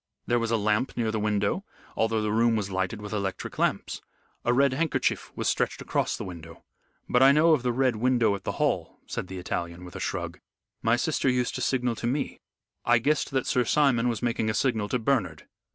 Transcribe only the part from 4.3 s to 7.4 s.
A red handkerchief was stretched across the window. But I